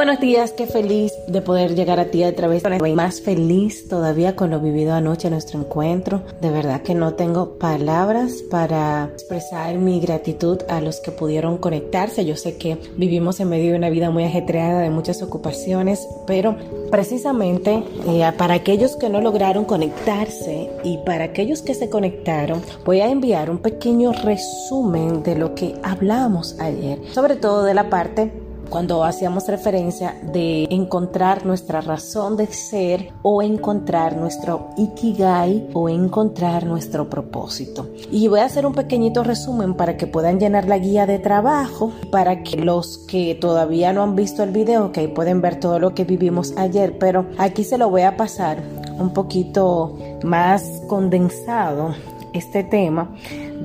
Buenos 0.00 0.18
días, 0.18 0.52
qué 0.52 0.66
feliz 0.66 1.12
de 1.28 1.42
poder 1.42 1.74
llegar 1.74 2.00
a 2.00 2.06
ti 2.06 2.22
a 2.22 2.34
través 2.34 2.62
de 2.62 2.94
más 2.94 3.20
feliz 3.20 3.86
todavía 3.86 4.34
con 4.34 4.48
lo 4.48 4.58
vivido 4.58 4.94
anoche 4.94 5.28
en 5.28 5.34
nuestro 5.34 5.60
encuentro. 5.60 6.22
De 6.40 6.48
verdad 6.48 6.80
que 6.80 6.94
no 6.94 7.12
tengo 7.12 7.58
palabras 7.58 8.42
para 8.50 9.10
expresar 9.12 9.76
mi 9.76 10.00
gratitud 10.00 10.62
a 10.70 10.80
los 10.80 11.00
que 11.00 11.10
pudieron 11.10 11.58
conectarse. 11.58 12.24
Yo 12.24 12.36
sé 12.36 12.56
que 12.56 12.78
vivimos 12.96 13.40
en 13.40 13.50
medio 13.50 13.72
de 13.72 13.76
una 13.76 13.90
vida 13.90 14.08
muy 14.08 14.24
ajetreada 14.24 14.80
de 14.80 14.88
muchas 14.88 15.20
ocupaciones, 15.20 16.08
pero 16.26 16.56
precisamente 16.90 17.84
eh, 18.08 18.32
para 18.38 18.54
aquellos 18.54 18.96
que 18.96 19.10
no 19.10 19.20
lograron 19.20 19.66
conectarse 19.66 20.70
y 20.82 20.96
para 21.04 21.24
aquellos 21.24 21.60
que 21.60 21.74
se 21.74 21.90
conectaron, 21.90 22.62
voy 22.86 23.02
a 23.02 23.10
enviar 23.10 23.50
un 23.50 23.58
pequeño 23.58 24.12
resumen 24.14 25.22
de 25.22 25.34
lo 25.34 25.54
que 25.54 25.74
hablamos 25.82 26.58
ayer, 26.58 27.00
sobre 27.12 27.36
todo 27.36 27.64
de 27.64 27.74
la 27.74 27.90
parte 27.90 28.32
cuando 28.70 29.04
hacíamos 29.04 29.48
referencia 29.48 30.16
de 30.32 30.64
encontrar 30.70 31.44
nuestra 31.44 31.80
razón 31.80 32.36
de 32.36 32.46
ser 32.46 33.12
o 33.22 33.42
encontrar 33.42 34.16
nuestro 34.16 34.70
ikigai 34.78 35.68
o 35.74 35.88
encontrar 35.88 36.64
nuestro 36.64 37.10
propósito. 37.10 37.88
Y 38.10 38.28
voy 38.28 38.40
a 38.40 38.44
hacer 38.44 38.64
un 38.64 38.72
pequeñito 38.72 39.24
resumen 39.24 39.74
para 39.74 39.96
que 39.96 40.06
puedan 40.06 40.38
llenar 40.38 40.66
la 40.66 40.78
guía 40.78 41.06
de 41.06 41.18
trabajo, 41.18 41.92
para 42.10 42.42
que 42.42 42.56
los 42.56 42.98
que 42.98 43.34
todavía 43.34 43.92
no 43.92 44.02
han 44.02 44.16
visto 44.16 44.42
el 44.42 44.50
video, 44.50 44.92
que 44.92 45.08
pueden 45.08 45.42
ver 45.42 45.58
todo 45.58 45.78
lo 45.78 45.94
que 45.94 46.04
vivimos 46.04 46.54
ayer, 46.56 46.96
pero 46.98 47.26
aquí 47.36 47.64
se 47.64 47.76
lo 47.76 47.90
voy 47.90 48.02
a 48.02 48.16
pasar 48.16 48.62
un 48.98 49.12
poquito 49.12 49.98
más 50.22 50.62
condensado 50.86 51.94
este 52.32 52.62
tema 52.62 53.10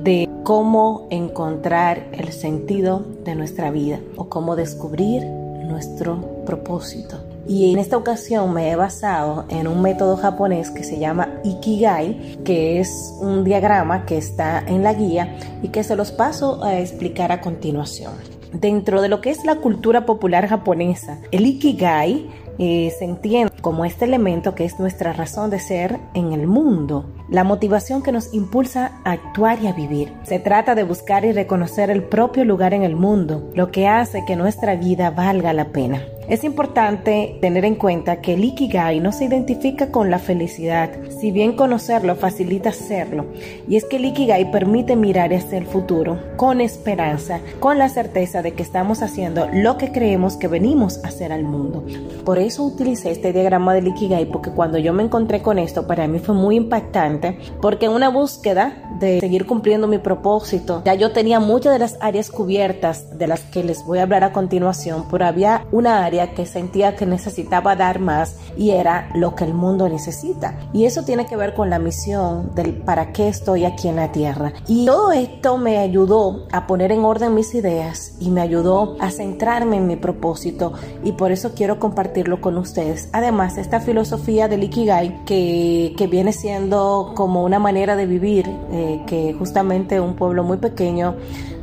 de 0.06 0.28
cómo 0.44 1.08
encontrar 1.10 2.06
el 2.12 2.32
sentido 2.32 3.04
de 3.24 3.34
nuestra 3.34 3.72
vida 3.72 3.98
o 4.14 4.28
cómo 4.28 4.54
descubrir 4.54 5.24
nuestro 5.26 6.44
propósito. 6.46 7.18
Y 7.48 7.72
en 7.72 7.80
esta 7.80 7.96
ocasión 7.96 8.54
me 8.54 8.70
he 8.70 8.76
basado 8.76 9.46
en 9.48 9.66
un 9.66 9.82
método 9.82 10.16
japonés 10.16 10.70
que 10.70 10.84
se 10.84 11.00
llama 11.00 11.40
Ikigai, 11.42 12.38
que 12.44 12.78
es 12.78 13.16
un 13.20 13.42
diagrama 13.42 14.06
que 14.06 14.16
está 14.16 14.60
en 14.60 14.84
la 14.84 14.94
guía 14.94 15.36
y 15.60 15.68
que 15.68 15.82
se 15.82 15.96
los 15.96 16.12
paso 16.12 16.62
a 16.62 16.78
explicar 16.78 17.32
a 17.32 17.40
continuación. 17.40 18.12
Dentro 18.52 19.02
de 19.02 19.08
lo 19.08 19.20
que 19.20 19.30
es 19.30 19.44
la 19.44 19.56
cultura 19.56 20.06
popular 20.06 20.46
japonesa, 20.46 21.18
el 21.32 21.46
Ikigai 21.46 22.30
eh, 22.58 22.92
se 22.98 23.04
entiende 23.04 23.52
como 23.60 23.84
este 23.84 24.04
elemento 24.04 24.54
que 24.54 24.64
es 24.64 24.78
nuestra 24.78 25.12
razón 25.12 25.50
de 25.50 25.58
ser 25.58 25.98
en 26.14 26.32
el 26.32 26.46
mundo, 26.46 27.06
la 27.28 27.44
motivación 27.44 28.02
que 28.02 28.12
nos 28.12 28.32
impulsa 28.32 29.00
a 29.04 29.12
actuar 29.12 29.62
y 29.62 29.66
a 29.66 29.72
vivir. 29.72 30.12
Se 30.24 30.38
trata 30.38 30.74
de 30.74 30.84
buscar 30.84 31.24
y 31.24 31.32
reconocer 31.32 31.90
el 31.90 32.02
propio 32.02 32.44
lugar 32.44 32.74
en 32.74 32.82
el 32.82 32.96
mundo, 32.96 33.50
lo 33.54 33.70
que 33.70 33.88
hace 33.88 34.24
que 34.26 34.36
nuestra 34.36 34.76
vida 34.76 35.10
valga 35.10 35.52
la 35.52 35.66
pena. 35.66 36.02
Es 36.28 36.42
importante 36.42 37.38
tener 37.40 37.64
en 37.64 37.76
cuenta 37.76 38.20
que 38.20 38.34
el 38.34 38.42
Ikigai 38.42 38.98
no 38.98 39.12
se 39.12 39.26
identifica 39.26 39.92
con 39.92 40.10
la 40.10 40.18
felicidad, 40.18 40.90
si 41.20 41.30
bien 41.30 41.52
conocerlo 41.52 42.16
facilita 42.16 42.70
hacerlo, 42.70 43.26
y 43.68 43.76
es 43.76 43.84
que 43.84 43.98
el 43.98 44.06
Ikigai 44.06 44.50
permite 44.50 44.96
mirar 44.96 45.32
hacia 45.32 45.58
el 45.58 45.66
futuro 45.66 46.18
con 46.36 46.60
esperanza, 46.60 47.38
con 47.60 47.78
la 47.78 47.88
certeza 47.88 48.42
de 48.42 48.54
que 48.54 48.64
estamos 48.64 49.02
haciendo 49.02 49.46
lo 49.52 49.78
que 49.78 49.92
creemos 49.92 50.36
que 50.36 50.48
venimos 50.48 50.98
a 51.04 51.08
hacer 51.08 51.30
al 51.30 51.44
mundo. 51.44 51.84
Por 52.24 52.40
eso 52.40 52.64
utilicé 52.64 53.12
este 53.12 53.32
diagrama 53.32 53.74
del 53.74 53.86
Ikigai, 53.86 54.26
porque 54.26 54.50
cuando 54.50 54.78
yo 54.78 54.92
me 54.92 55.04
encontré 55.04 55.42
con 55.42 55.60
esto, 55.60 55.86
para 55.86 56.08
mí 56.08 56.18
fue 56.18 56.34
muy 56.34 56.56
impactante, 56.56 57.38
porque 57.62 57.86
en 57.86 57.92
una 57.92 58.08
búsqueda 58.08 58.96
de 58.98 59.20
seguir 59.20 59.46
cumpliendo 59.46 59.86
mi 59.86 59.98
propósito, 59.98 60.82
ya 60.84 60.94
yo 60.94 61.12
tenía 61.12 61.38
muchas 61.38 61.72
de 61.72 61.78
las 61.78 61.98
áreas 62.00 62.30
cubiertas 62.30 63.16
de 63.16 63.28
las 63.28 63.42
que 63.42 63.62
les 63.62 63.84
voy 63.86 64.00
a 64.00 64.02
hablar 64.02 64.24
a 64.24 64.32
continuación, 64.32 65.04
pero 65.08 65.24
había 65.24 65.66
una 65.70 66.04
área 66.04 66.15
que 66.34 66.46
sentía 66.46 66.96
que 66.96 67.06
necesitaba 67.06 67.76
dar 67.76 68.00
más 68.00 68.36
y 68.56 68.70
era 68.70 69.10
lo 69.14 69.34
que 69.34 69.44
el 69.44 69.54
mundo 69.54 69.88
necesita. 69.88 70.58
Y 70.72 70.84
eso 70.84 71.04
tiene 71.04 71.26
que 71.26 71.36
ver 71.36 71.54
con 71.54 71.70
la 71.70 71.78
misión 71.78 72.54
del 72.54 72.74
para 72.74 73.12
qué 73.12 73.28
estoy 73.28 73.64
aquí 73.64 73.88
en 73.88 73.96
la 73.96 74.12
tierra. 74.12 74.52
Y 74.66 74.86
todo 74.86 75.12
esto 75.12 75.58
me 75.58 75.78
ayudó 75.78 76.46
a 76.52 76.66
poner 76.66 76.92
en 76.92 77.04
orden 77.04 77.34
mis 77.34 77.54
ideas 77.54 78.14
y 78.20 78.30
me 78.30 78.40
ayudó 78.40 78.96
a 79.00 79.10
centrarme 79.10 79.76
en 79.76 79.86
mi 79.86 79.96
propósito 79.96 80.72
y 81.04 81.12
por 81.12 81.32
eso 81.32 81.52
quiero 81.54 81.78
compartirlo 81.78 82.40
con 82.40 82.56
ustedes. 82.56 83.08
Además, 83.12 83.58
esta 83.58 83.80
filosofía 83.80 84.48
del 84.48 84.64
Ikigai 84.64 85.24
que, 85.24 85.94
que 85.96 86.06
viene 86.06 86.32
siendo 86.32 87.12
como 87.14 87.44
una 87.44 87.58
manera 87.58 87.96
de 87.96 88.06
vivir 88.06 88.48
eh, 88.70 89.02
que 89.06 89.34
justamente 89.34 90.00
un 90.00 90.14
pueblo 90.14 90.44
muy 90.44 90.58
pequeño 90.58 91.16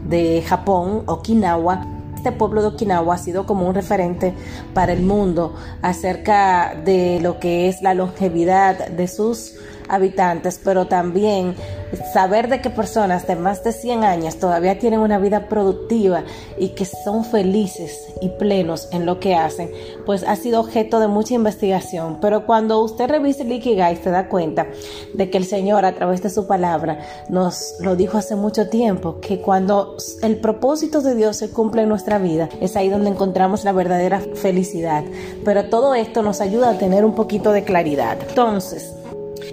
de 0.08 0.44
Japón, 0.46 1.04
Okinawa, 1.06 1.88
este 2.24 2.32
pueblo 2.32 2.62
de 2.62 2.70
Okinawa 2.70 3.16
ha 3.16 3.18
sido 3.18 3.46
como 3.46 3.68
un 3.68 3.76
referente 3.76 4.34
para 4.74 4.94
el 4.94 5.02
mundo 5.02 5.56
acerca 5.82 6.74
de 6.74 7.20
lo 7.22 7.38
que 7.38 7.68
es 7.68 7.82
la 7.82 7.94
longevidad 7.94 8.88
de 8.88 9.10
sus 9.10 9.56
habitantes, 9.90 10.58
pero 10.64 10.88
también 10.88 11.54
saber 12.14 12.50
de 12.50 12.62
que 12.62 12.70
personas 12.70 13.28
de 13.28 13.36
más 13.36 13.64
de 13.64 13.72
100 13.72 14.04
años 14.04 14.38
todavía 14.38 14.80
tienen 14.80 15.00
una 15.00 15.20
vida 15.20 15.48
productiva 15.48 16.24
y 16.58 16.70
que 16.70 16.86
son 16.86 17.26
felices 17.26 18.14
y 18.22 18.30
plenos 18.30 18.88
en 18.92 19.06
lo 19.06 19.20
que 19.20 19.36
hacen, 19.36 19.72
pues 20.06 20.24
ha 20.24 20.36
sido 20.36 20.60
objeto 20.60 21.00
de 21.00 21.08
mucha 21.08 21.34
investigación. 21.34 22.20
Pero 22.22 22.46
cuando 22.46 22.82
usted 22.82 23.10
revise 23.10 23.44
el 23.44 23.52
Ikigai 23.52 23.98
se 23.98 24.10
da 24.10 24.30
cuenta 24.30 24.68
de 25.14 25.30
que 25.30 25.38
el 25.38 25.46
Señor 25.46 25.86
a 25.86 25.94
través 25.94 26.22
de 26.22 26.30
su 26.30 26.48
palabra 26.48 27.00
nos 27.30 27.76
lo 27.80 27.96
dijo 27.96 28.18
hace 28.18 28.36
mucho 28.36 28.70
tiempo, 28.70 29.20
que 29.20 29.42
cuando 29.42 29.98
el 30.22 30.38
propósito 30.38 31.02
de 31.02 31.16
Dios 31.16 31.38
se 31.38 31.52
cumple 31.52 31.84
en 31.84 31.90
nuestra 31.90 32.18
vida, 32.18 32.50
es 32.62 32.76
ahí 32.76 32.90
donde 32.90 33.10
encontramos 33.10 33.64
la 33.64 33.72
verdadera 33.72 34.22
felicidad. 34.36 35.04
Pero 35.44 35.66
todo 35.66 35.96
esto 35.96 36.22
nos 36.22 36.42
ayuda 36.42 36.72
a 36.72 36.78
tener 36.78 37.06
un 37.06 37.16
poquito 37.16 37.52
de 37.52 37.64
claridad. 37.64 38.18
Entonces, 38.28 38.94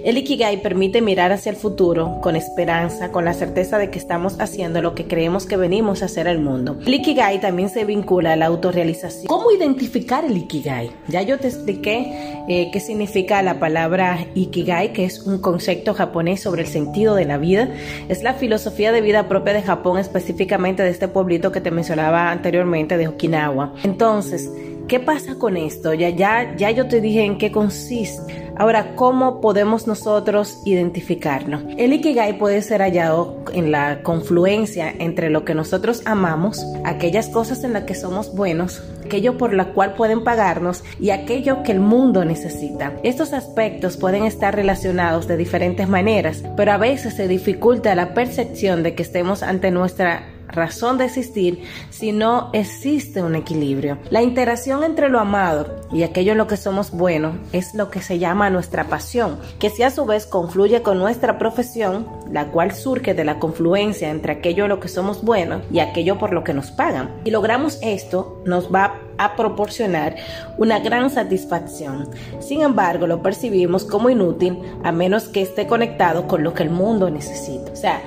el 0.03 0.17
Ikigai 0.17 0.61
permite 0.61 1.01
mirar 1.01 1.31
hacia 1.31 1.49
el 1.49 1.55
futuro 1.55 2.19
con 2.21 2.35
esperanza, 2.35 3.11
con 3.11 3.25
la 3.25 3.33
certeza 3.33 3.77
de 3.77 3.89
que 3.89 3.99
estamos 3.99 4.39
haciendo 4.39 4.81
lo 4.81 4.95
que 4.95 5.07
creemos 5.07 5.45
que 5.45 5.57
venimos 5.57 6.01
a 6.01 6.05
hacer 6.05 6.27
al 6.27 6.39
mundo. 6.39 6.77
El 6.85 6.93
Ikigai 6.95 7.39
también 7.39 7.69
se 7.69 7.85
vincula 7.85 8.33
a 8.33 8.35
la 8.35 8.47
autorrealización. 8.47 9.27
¿Cómo 9.27 9.51
identificar 9.51 10.25
el 10.25 10.37
Ikigai? 10.37 10.91
Ya 11.07 11.21
yo 11.21 11.39
te 11.39 11.47
expliqué 11.47 12.43
eh, 12.47 12.69
qué 12.71 12.79
significa 12.79 13.41
la 13.41 13.59
palabra 13.59 14.25
Ikigai, 14.35 14.93
que 14.93 15.05
es 15.05 15.21
un 15.25 15.39
concepto 15.39 15.93
japonés 15.93 16.41
sobre 16.41 16.63
el 16.63 16.67
sentido 16.67 17.15
de 17.15 17.25
la 17.25 17.37
vida. 17.37 17.69
Es 18.09 18.23
la 18.23 18.33
filosofía 18.33 18.91
de 18.91 19.01
vida 19.01 19.27
propia 19.27 19.53
de 19.53 19.61
Japón, 19.61 19.99
específicamente 19.99 20.83
de 20.83 20.89
este 20.89 21.07
pueblito 21.07 21.51
que 21.51 21.61
te 21.61 21.71
mencionaba 21.71 22.31
anteriormente, 22.31 22.97
de 22.97 23.07
Okinawa. 23.07 23.73
Entonces, 23.83 24.49
¿Qué 24.91 24.99
pasa 24.99 25.35
con 25.35 25.55
esto? 25.55 25.93
Ya, 25.93 26.09
ya, 26.09 26.53
ya 26.57 26.69
yo 26.69 26.89
te 26.89 26.99
dije 26.99 27.23
en 27.23 27.37
qué 27.37 27.49
consiste. 27.49 28.51
Ahora, 28.57 28.93
¿cómo 28.97 29.39
podemos 29.39 29.87
nosotros 29.87 30.59
identificarlo? 30.65 31.61
El 31.77 31.93
Ikigai 31.93 32.37
puede 32.37 32.61
ser 32.61 32.81
hallado 32.81 33.37
en 33.53 33.71
la 33.71 34.03
confluencia 34.03 34.93
entre 34.99 35.29
lo 35.29 35.45
que 35.45 35.55
nosotros 35.55 36.01
amamos, 36.03 36.65
aquellas 36.83 37.29
cosas 37.29 37.63
en 37.63 37.71
las 37.71 37.85
que 37.85 37.95
somos 37.95 38.35
buenos, 38.35 38.83
aquello 39.05 39.37
por 39.37 39.53
la 39.53 39.71
cual 39.71 39.93
pueden 39.93 40.25
pagarnos 40.25 40.83
y 40.99 41.11
aquello 41.11 41.63
que 41.63 41.71
el 41.71 41.79
mundo 41.79 42.25
necesita. 42.25 42.91
Estos 43.01 43.31
aspectos 43.31 43.95
pueden 43.95 44.25
estar 44.25 44.53
relacionados 44.53 45.25
de 45.25 45.37
diferentes 45.37 45.87
maneras, 45.87 46.43
pero 46.57 46.73
a 46.73 46.77
veces 46.77 47.13
se 47.13 47.29
dificulta 47.29 47.95
la 47.95 48.13
percepción 48.13 48.83
de 48.83 48.93
que 48.93 49.03
estemos 49.03 49.41
ante 49.41 49.71
nuestra 49.71 50.27
razón 50.51 50.97
de 50.97 51.05
existir 51.05 51.63
si 51.89 52.11
no 52.11 52.49
existe 52.53 53.21
un 53.21 53.35
equilibrio. 53.35 53.97
La 54.09 54.21
interacción 54.21 54.83
entre 54.83 55.09
lo 55.09 55.19
amado 55.19 55.81
y 55.91 56.03
aquello 56.03 56.33
en 56.33 56.37
lo 56.37 56.47
que 56.47 56.57
somos 56.57 56.91
buenos 56.91 57.35
es 57.51 57.73
lo 57.73 57.89
que 57.89 58.01
se 58.01 58.19
llama 58.19 58.49
nuestra 58.49 58.85
pasión, 58.85 59.39
que 59.59 59.69
si 59.69 59.83
a 59.83 59.91
su 59.91 60.05
vez 60.05 60.25
confluye 60.25 60.81
con 60.81 60.97
nuestra 60.97 61.37
profesión, 61.37 62.07
la 62.31 62.47
cual 62.47 62.73
surge 62.73 63.13
de 63.13 63.25
la 63.25 63.39
confluencia 63.39 64.09
entre 64.09 64.33
aquello 64.33 64.63
en 64.63 64.69
lo 64.69 64.79
que 64.79 64.87
somos 64.87 65.23
buenos 65.23 65.63
y 65.71 65.79
aquello 65.79 66.17
por 66.17 66.33
lo 66.33 66.43
que 66.43 66.53
nos 66.53 66.71
pagan. 66.71 67.11
Y 67.25 67.31
logramos 67.31 67.79
esto, 67.81 68.41
nos 68.45 68.73
va 68.73 68.99
a 69.17 69.35
proporcionar 69.35 70.15
una 70.57 70.79
gran 70.79 71.09
satisfacción. 71.09 72.09
Sin 72.39 72.61
embargo, 72.61 73.07
lo 73.07 73.21
percibimos 73.21 73.85
como 73.85 74.09
inútil 74.09 74.57
a 74.83 74.91
menos 74.91 75.27
que 75.27 75.41
esté 75.41 75.67
conectado 75.67 76.27
con 76.27 76.43
lo 76.43 76.53
que 76.53 76.63
el 76.63 76.69
mundo 76.69 77.09
necesita. 77.09 77.71
O 77.71 77.75
sea, 77.75 78.01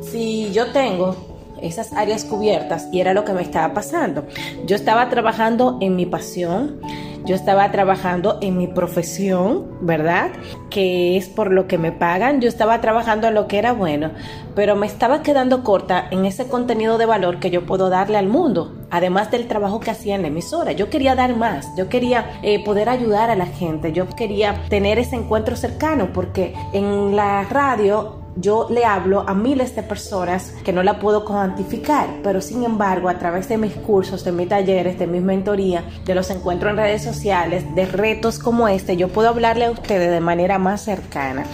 si 0.00 0.52
yo 0.52 0.72
tengo 0.72 1.35
esas 1.60 1.92
áreas 1.92 2.24
cubiertas 2.24 2.88
y 2.92 3.00
era 3.00 3.14
lo 3.14 3.24
que 3.24 3.32
me 3.32 3.42
estaba 3.42 3.74
pasando. 3.74 4.24
Yo 4.66 4.76
estaba 4.76 5.08
trabajando 5.08 5.78
en 5.80 5.96
mi 5.96 6.06
pasión, 6.06 6.80
yo 7.26 7.34
estaba 7.34 7.72
trabajando 7.72 8.38
en 8.40 8.56
mi 8.56 8.68
profesión, 8.68 9.66
¿verdad? 9.80 10.30
Que 10.70 11.16
es 11.16 11.28
por 11.28 11.50
lo 11.50 11.66
que 11.66 11.76
me 11.76 11.90
pagan, 11.90 12.40
yo 12.40 12.48
estaba 12.48 12.80
trabajando 12.80 13.26
en 13.26 13.34
lo 13.34 13.48
que 13.48 13.58
era 13.58 13.72
bueno, 13.72 14.12
pero 14.54 14.76
me 14.76 14.86
estaba 14.86 15.22
quedando 15.22 15.64
corta 15.64 16.06
en 16.12 16.24
ese 16.24 16.46
contenido 16.46 16.98
de 16.98 17.06
valor 17.06 17.40
que 17.40 17.50
yo 17.50 17.66
puedo 17.66 17.90
darle 17.90 18.16
al 18.16 18.28
mundo, 18.28 18.76
además 18.90 19.32
del 19.32 19.48
trabajo 19.48 19.80
que 19.80 19.90
hacía 19.90 20.14
en 20.14 20.22
la 20.22 20.28
emisora. 20.28 20.70
Yo 20.70 20.88
quería 20.88 21.16
dar 21.16 21.34
más, 21.34 21.66
yo 21.76 21.88
quería 21.88 22.38
eh, 22.42 22.64
poder 22.64 22.88
ayudar 22.88 23.28
a 23.30 23.34
la 23.34 23.46
gente, 23.46 23.92
yo 23.92 24.08
quería 24.08 24.62
tener 24.68 25.00
ese 25.00 25.16
encuentro 25.16 25.56
cercano, 25.56 26.10
porque 26.12 26.54
en 26.72 27.16
la 27.16 27.42
radio 27.42 28.25
yo 28.36 28.68
le 28.70 28.84
hablo 28.84 29.24
a 29.26 29.34
miles 29.34 29.74
de 29.74 29.82
personas 29.82 30.52
que 30.64 30.72
no 30.72 30.82
la 30.82 30.98
puedo 30.98 31.24
cuantificar, 31.24 32.08
pero 32.22 32.40
sin 32.40 32.64
embargo 32.64 33.08
a 33.08 33.18
través 33.18 33.48
de 33.48 33.58
mis 33.58 33.72
cursos, 33.72 34.24
de 34.24 34.32
mis 34.32 34.48
talleres, 34.48 34.98
de 34.98 35.06
mis 35.06 35.22
mentorías, 35.22 35.84
de 36.04 36.14
los 36.14 36.30
encuentros 36.30 36.70
en 36.70 36.76
redes 36.76 37.02
sociales, 37.02 37.64
de 37.74 37.86
retos 37.86 38.38
como 38.38 38.68
este, 38.68 38.96
yo 38.96 39.08
puedo 39.08 39.28
hablarle 39.28 39.64
a 39.64 39.70
ustedes 39.70 40.10
de 40.10 40.20
manera 40.20 40.58
más 40.58 40.82
cercana. 40.82 41.44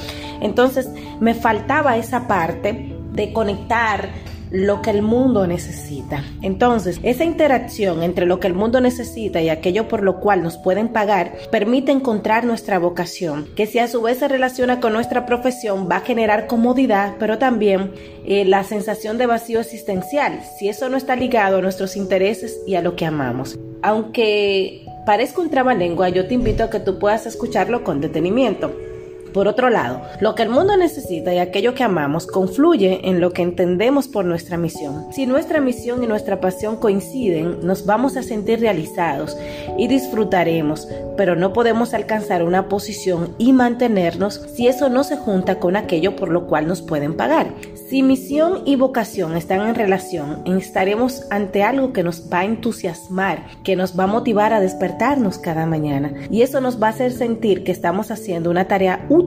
Entonces 0.40 0.88
me 1.20 1.34
faltaba 1.34 1.96
esa 1.96 2.26
parte 2.26 2.96
de 3.12 3.32
conectar 3.32 4.08
lo 4.52 4.82
que 4.82 4.90
el 4.90 5.02
mundo 5.02 5.46
necesita. 5.46 6.22
Entonces, 6.42 7.00
esa 7.02 7.24
interacción 7.24 8.02
entre 8.02 8.26
lo 8.26 8.38
que 8.38 8.46
el 8.46 8.54
mundo 8.54 8.80
necesita 8.80 9.40
y 9.40 9.48
aquello 9.48 9.88
por 9.88 10.02
lo 10.02 10.20
cual 10.20 10.42
nos 10.42 10.58
pueden 10.58 10.88
pagar 10.88 11.32
permite 11.50 11.90
encontrar 11.90 12.44
nuestra 12.44 12.78
vocación, 12.78 13.48
que 13.56 13.66
si 13.66 13.78
a 13.78 13.88
su 13.88 14.02
vez 14.02 14.18
se 14.18 14.28
relaciona 14.28 14.78
con 14.80 14.92
nuestra 14.92 15.24
profesión 15.24 15.88
va 15.90 15.96
a 15.96 16.00
generar 16.00 16.46
comodidad, 16.46 17.14
pero 17.18 17.38
también 17.38 17.92
eh, 18.26 18.44
la 18.44 18.62
sensación 18.62 19.16
de 19.16 19.26
vacío 19.26 19.60
existencial, 19.60 20.40
si 20.58 20.68
eso 20.68 20.88
no 20.88 20.96
está 20.96 21.16
ligado 21.16 21.58
a 21.58 21.62
nuestros 21.62 21.96
intereses 21.96 22.60
y 22.66 22.74
a 22.74 22.82
lo 22.82 22.94
que 22.94 23.06
amamos. 23.06 23.58
Aunque 23.82 24.86
parezca 25.06 25.40
un 25.40 25.50
trabalengua, 25.50 26.10
yo 26.10 26.26
te 26.26 26.34
invito 26.34 26.64
a 26.64 26.70
que 26.70 26.78
tú 26.78 26.98
puedas 26.98 27.26
escucharlo 27.26 27.82
con 27.82 28.00
detenimiento. 28.00 28.70
Por 29.32 29.48
otro 29.48 29.70
lado, 29.70 30.02
lo 30.20 30.34
que 30.34 30.42
el 30.42 30.50
mundo 30.50 30.76
necesita 30.76 31.32
y 31.32 31.38
aquello 31.38 31.74
que 31.74 31.82
amamos 31.82 32.26
confluye 32.26 33.08
en 33.08 33.20
lo 33.20 33.32
que 33.32 33.42
entendemos 33.42 34.08
por 34.08 34.26
nuestra 34.26 34.58
misión. 34.58 35.06
Si 35.12 35.24
nuestra 35.24 35.60
misión 35.60 36.04
y 36.04 36.06
nuestra 36.06 36.40
pasión 36.40 36.76
coinciden, 36.76 37.60
nos 37.62 37.86
vamos 37.86 38.16
a 38.16 38.22
sentir 38.22 38.60
realizados 38.60 39.36
y 39.78 39.88
disfrutaremos, 39.88 40.86
pero 41.16 41.34
no 41.34 41.52
podemos 41.52 41.94
alcanzar 41.94 42.42
una 42.42 42.68
posición 42.68 43.34
y 43.38 43.52
mantenernos 43.52 44.42
si 44.54 44.68
eso 44.68 44.90
no 44.90 45.02
se 45.02 45.16
junta 45.16 45.58
con 45.58 45.76
aquello 45.76 46.14
por 46.14 46.28
lo 46.28 46.46
cual 46.46 46.66
nos 46.66 46.82
pueden 46.82 47.16
pagar. 47.16 47.54
Si 47.88 48.02
misión 48.02 48.62
y 48.64 48.76
vocación 48.76 49.36
están 49.36 49.66
en 49.68 49.74
relación, 49.74 50.42
estaremos 50.46 51.26
ante 51.30 51.62
algo 51.62 51.92
que 51.92 52.02
nos 52.02 52.30
va 52.32 52.40
a 52.40 52.44
entusiasmar, 52.44 53.44
que 53.64 53.76
nos 53.76 53.98
va 53.98 54.04
a 54.04 54.08
motivar 54.08 54.52
a 54.52 54.60
despertarnos 54.60 55.38
cada 55.38 55.66
mañana 55.66 56.12
y 56.30 56.42
eso 56.42 56.60
nos 56.60 56.82
va 56.82 56.88
a 56.88 56.90
hacer 56.90 57.12
sentir 57.12 57.64
que 57.64 57.72
estamos 57.72 58.10
haciendo 58.10 58.50
una 58.50 58.68
tarea 58.68 59.06
útil 59.08 59.21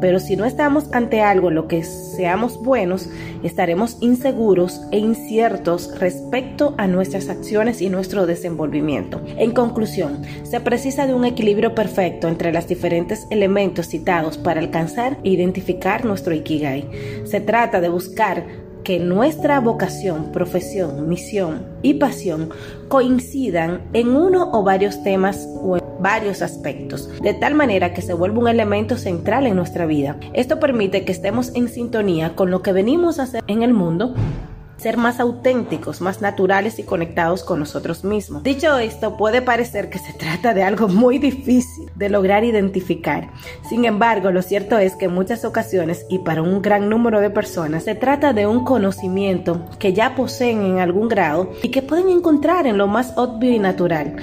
pero 0.00 0.20
si 0.20 0.36
no 0.36 0.44
estamos 0.44 0.92
ante 0.92 1.20
algo 1.20 1.48
en 1.48 1.54
lo 1.54 1.68
que 1.68 1.82
seamos 1.82 2.62
buenos, 2.62 3.08
estaremos 3.42 3.96
inseguros 4.00 4.80
e 4.90 4.98
inciertos 4.98 5.98
respecto 5.98 6.74
a 6.78 6.86
nuestras 6.86 7.28
acciones 7.28 7.80
y 7.80 7.90
nuestro 7.90 8.26
desenvolvimiento. 8.26 9.20
En 9.36 9.52
conclusión, 9.52 10.22
se 10.42 10.60
precisa 10.60 11.06
de 11.06 11.14
un 11.14 11.24
equilibrio 11.24 11.74
perfecto 11.74 12.28
entre 12.28 12.52
los 12.52 12.66
diferentes 12.66 13.26
elementos 13.30 13.86
citados 13.86 14.38
para 14.38 14.60
alcanzar 14.60 15.18
e 15.24 15.30
identificar 15.30 16.04
nuestro 16.04 16.34
Ikigai. 16.34 16.88
Se 17.24 17.40
trata 17.40 17.80
de 17.80 17.88
buscar 17.88 18.67
que 18.88 18.98
nuestra 18.98 19.60
vocación, 19.60 20.32
profesión, 20.32 21.10
misión 21.10 21.66
y 21.82 21.92
pasión 21.94 22.48
coincidan 22.88 23.82
en 23.92 24.16
uno 24.16 24.50
o 24.50 24.62
varios 24.62 25.02
temas 25.02 25.46
o 25.62 25.76
en 25.76 25.82
varios 26.00 26.40
aspectos, 26.40 27.10
de 27.20 27.34
tal 27.34 27.54
manera 27.54 27.92
que 27.92 28.00
se 28.00 28.14
vuelva 28.14 28.38
un 28.38 28.48
elemento 28.48 28.96
central 28.96 29.46
en 29.46 29.56
nuestra 29.56 29.84
vida. 29.84 30.16
Esto 30.32 30.58
permite 30.58 31.04
que 31.04 31.12
estemos 31.12 31.54
en 31.54 31.68
sintonía 31.68 32.34
con 32.34 32.50
lo 32.50 32.62
que 32.62 32.72
venimos 32.72 33.18
a 33.18 33.24
hacer 33.24 33.44
en 33.46 33.62
el 33.62 33.74
mundo 33.74 34.14
ser 34.78 34.96
más 34.96 35.20
auténticos, 35.20 36.00
más 36.00 36.20
naturales 36.20 36.78
y 36.78 36.84
conectados 36.84 37.44
con 37.44 37.58
nosotros 37.58 38.04
mismos. 38.04 38.42
Dicho 38.42 38.78
esto, 38.78 39.16
puede 39.16 39.42
parecer 39.42 39.90
que 39.90 39.98
se 39.98 40.12
trata 40.12 40.54
de 40.54 40.62
algo 40.62 40.88
muy 40.88 41.18
difícil 41.18 41.90
de 41.94 42.08
lograr 42.08 42.44
identificar. 42.44 43.30
Sin 43.68 43.84
embargo, 43.84 44.30
lo 44.30 44.42
cierto 44.42 44.78
es 44.78 44.94
que 44.96 45.06
en 45.06 45.14
muchas 45.14 45.44
ocasiones 45.44 46.06
y 46.08 46.20
para 46.20 46.42
un 46.42 46.62
gran 46.62 46.88
número 46.88 47.20
de 47.20 47.30
personas 47.30 47.84
se 47.84 47.94
trata 47.94 48.32
de 48.32 48.46
un 48.46 48.64
conocimiento 48.64 49.64
que 49.78 49.92
ya 49.92 50.14
poseen 50.14 50.62
en 50.62 50.78
algún 50.78 51.08
grado 51.08 51.50
y 51.62 51.70
que 51.70 51.82
pueden 51.82 52.08
encontrar 52.08 52.66
en 52.66 52.78
lo 52.78 52.86
más 52.86 53.12
obvio 53.16 53.52
y 53.52 53.58
natural. 53.58 54.16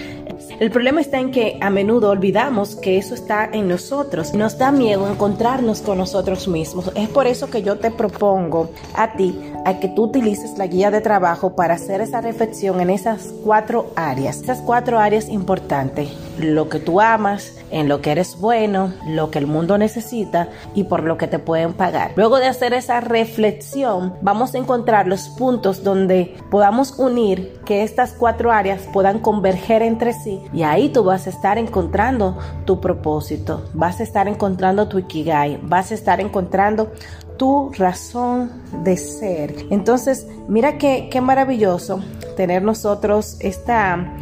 El 0.57 0.71
problema 0.71 1.01
está 1.01 1.19
en 1.19 1.31
que 1.31 1.57
a 1.59 1.69
menudo 1.69 2.09
olvidamos 2.09 2.77
que 2.77 2.97
eso 2.97 3.13
está 3.13 3.49
en 3.51 3.67
nosotros. 3.67 4.33
Nos 4.33 4.57
da 4.57 4.71
miedo 4.71 5.09
encontrarnos 5.09 5.81
con 5.81 5.97
nosotros 5.97 6.47
mismos. 6.47 6.91
Es 6.95 7.09
por 7.09 7.27
eso 7.27 7.49
que 7.49 7.61
yo 7.61 7.77
te 7.77 7.91
propongo 7.91 8.69
a 8.93 9.13
ti 9.13 9.37
a 9.65 9.79
que 9.79 9.89
tú 9.89 10.03
utilices 10.03 10.57
la 10.57 10.67
guía 10.67 10.91
de 10.91 11.01
trabajo 11.01 11.55
para 11.55 11.73
hacer 11.73 11.99
esa 11.99 12.21
reflexión 12.21 12.79
en 12.79 12.89
esas 12.89 13.33
cuatro 13.43 13.91
áreas. 13.97 14.41
Esas 14.41 14.61
cuatro 14.61 14.97
áreas 14.99 15.27
importantes. 15.27 16.09
Lo 16.39 16.69
que 16.69 16.79
tú 16.79 17.01
amas, 17.01 17.53
en 17.69 17.89
lo 17.89 18.01
que 18.01 18.11
eres 18.11 18.37
bueno, 18.39 18.93
lo 19.07 19.31
que 19.31 19.39
el 19.39 19.47
mundo 19.47 19.77
necesita 19.77 20.49
y 20.73 20.85
por 20.85 21.03
lo 21.03 21.17
que 21.17 21.27
te 21.27 21.39
pueden 21.39 21.73
pagar. 21.73 22.13
Luego 22.15 22.37
de 22.37 22.47
hacer 22.47 22.73
esa 22.73 23.01
reflexión, 23.01 24.13
vamos 24.21 24.55
a 24.55 24.57
encontrar 24.57 25.07
los 25.07 25.27
puntos 25.29 25.83
donde 25.83 26.35
podamos 26.49 26.97
unir 26.97 27.59
que 27.65 27.83
estas 27.83 28.13
cuatro 28.13 28.51
áreas 28.51 28.83
puedan 28.93 29.19
converger 29.19 29.81
entre 29.81 30.13
sí 30.13 30.44
y 30.53 30.63
ahí 30.63 30.89
tú 30.89 31.03
vas 31.03 31.27
a 31.27 31.29
estar 31.29 31.57
encontrando 31.57 32.37
tu 32.65 32.79
propósito, 32.79 33.65
vas 33.73 33.99
a 33.99 34.03
estar 34.03 34.27
encontrando 34.27 34.87
tu 34.87 34.99
ikigai, 34.99 35.59
vas 35.63 35.91
a 35.91 35.95
estar 35.95 36.19
encontrando 36.21 36.91
tu 37.37 37.71
razón 37.77 38.51
de 38.83 38.97
ser. 38.97 39.55
Entonces, 39.69 40.27
mira 40.47 40.77
qué, 40.77 41.09
qué 41.11 41.21
maravilloso 41.21 42.01
tener 42.35 42.61
nosotros 42.61 43.37
esta 43.39 44.13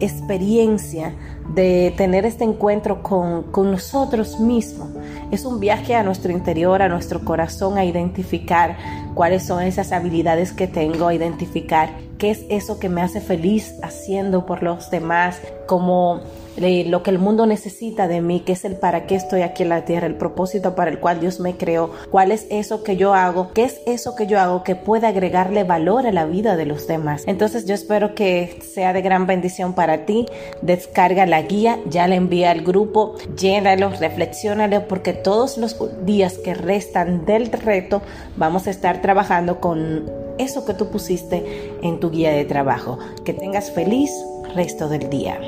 experiencia 0.00 1.14
de 1.54 1.92
tener 1.96 2.24
este 2.24 2.44
encuentro 2.44 3.02
con, 3.02 3.44
con, 3.44 3.70
nosotros 3.70 4.38
mismos. 4.38 4.88
Es 5.30 5.44
un 5.44 5.60
viaje 5.60 5.94
a 5.94 6.02
nuestro 6.02 6.30
interior, 6.30 6.82
a 6.82 6.88
nuestro 6.88 7.24
corazón, 7.24 7.78
a 7.78 7.84
identificar 7.84 8.76
cuáles 9.14 9.46
son 9.46 9.62
esas 9.62 9.92
habilidades 9.92 10.52
que 10.52 10.66
tengo, 10.66 11.08
a 11.08 11.14
identificar 11.14 11.90
qué 12.18 12.30
es 12.30 12.44
eso 12.48 12.78
que 12.78 12.88
me 12.88 13.00
hace 13.00 13.20
feliz 13.20 13.78
haciendo 13.82 14.44
por 14.44 14.62
los 14.62 14.90
demás, 14.90 15.40
como 15.66 16.20
lo 16.60 17.02
que 17.04 17.10
el 17.10 17.18
mundo 17.18 17.46
necesita 17.46 18.08
de 18.08 18.20
mí, 18.20 18.40
qué 18.40 18.52
es 18.52 18.64
el 18.64 18.74
para 18.74 19.06
qué 19.06 19.14
estoy 19.14 19.42
aquí 19.42 19.62
en 19.62 19.68
la 19.68 19.84
tierra, 19.84 20.06
el 20.06 20.16
propósito 20.16 20.74
para 20.74 20.90
el 20.90 20.98
cual 20.98 21.20
Dios 21.20 21.38
me 21.38 21.56
creó, 21.56 21.92
cuál 22.10 22.32
es 22.32 22.46
eso 22.50 22.82
que 22.82 22.96
yo 22.96 23.14
hago, 23.14 23.52
qué 23.52 23.64
es 23.64 23.80
eso 23.86 24.16
que 24.16 24.26
yo 24.26 24.40
hago 24.40 24.64
que 24.64 24.74
puede 24.74 25.06
agregarle 25.06 25.62
valor 25.62 26.06
a 26.06 26.12
la 26.12 26.26
vida 26.26 26.56
de 26.56 26.66
los 26.66 26.88
demás. 26.88 27.22
Entonces 27.26 27.64
yo 27.64 27.74
espero 27.74 28.14
que 28.14 28.58
sea 28.74 28.92
de 28.92 29.02
gran 29.02 29.26
bendición 29.26 29.74
para 29.74 30.04
ti. 30.04 30.26
Descarga 30.62 31.26
la 31.26 31.42
guía, 31.42 31.78
ya 31.86 32.08
la 32.08 32.16
envía 32.16 32.50
al 32.50 32.62
grupo, 32.62 33.14
llénalo, 33.36 33.90
reflexiónalo, 33.90 34.88
porque 34.88 35.12
todos 35.12 35.58
los 35.58 35.76
días 36.04 36.38
que 36.38 36.54
restan 36.54 37.24
del 37.24 37.52
reto 37.52 38.02
vamos 38.36 38.66
a 38.66 38.70
estar 38.70 39.00
trabajando 39.00 39.60
con 39.60 40.27
eso 40.38 40.64
que 40.64 40.74
tú 40.74 40.88
pusiste 40.88 41.72
en 41.82 42.00
tu 42.00 42.10
guía 42.10 42.30
de 42.30 42.44
trabajo. 42.44 42.98
Que 43.24 43.34
tengas 43.34 43.70
feliz 43.70 44.10
resto 44.54 44.88
del 44.88 45.10
día. 45.10 45.40